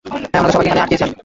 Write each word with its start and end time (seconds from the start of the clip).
হ্যাঁ, 0.31 0.41
ওনাদের 0.41 0.53
সবাইকে 0.55 0.69
এখানে 0.69 0.83
আটকেছি 0.83 1.03
আমি। 1.07 1.15